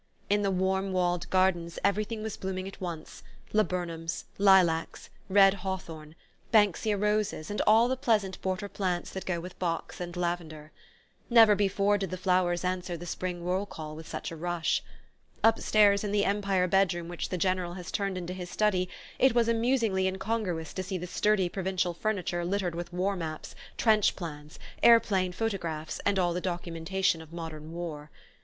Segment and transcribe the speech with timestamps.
[0.31, 3.21] In the warm walled gardens everything was blooming at once:
[3.53, 6.15] laburnums, lilacs, red hawthorn,
[6.51, 10.71] Banksia roses and all the pleasant border plants that go with box and lavender.
[11.29, 14.81] Never before did the flowers answer the spring roll call with such a rush!
[15.43, 18.89] Upstairs, in the Empire bedroom which the General has turned into his study,
[19.19, 24.15] it was amusingly incongruous to see the sturdy provincial furniture littered with war maps, trench
[24.15, 28.09] plans, aeroplane photographs and all the documentation of modern war.